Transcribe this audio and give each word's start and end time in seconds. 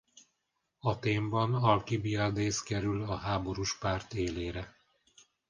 Athénban 0.79 1.53
Alkibiadész 1.53 2.61
kerül 2.61 3.03
a 3.03 3.15
háborús 3.15 3.77
párt 3.77 4.13
élére. 4.13 4.75